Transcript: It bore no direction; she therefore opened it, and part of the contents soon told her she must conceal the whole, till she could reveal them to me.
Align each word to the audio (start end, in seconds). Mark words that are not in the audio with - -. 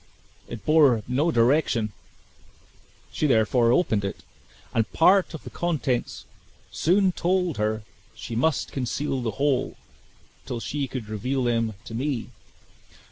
It 0.47 0.65
bore 0.65 1.03
no 1.07 1.29
direction; 1.29 1.91
she 3.11 3.27
therefore 3.27 3.71
opened 3.71 4.03
it, 4.03 4.23
and 4.73 4.91
part 4.91 5.35
of 5.35 5.43
the 5.43 5.51
contents 5.51 6.25
soon 6.71 7.11
told 7.11 7.57
her 7.57 7.83
she 8.15 8.35
must 8.35 8.71
conceal 8.71 9.21
the 9.21 9.29
whole, 9.37 9.77
till 10.47 10.59
she 10.59 10.87
could 10.87 11.07
reveal 11.07 11.43
them 11.43 11.75
to 11.85 11.93
me. 11.93 12.29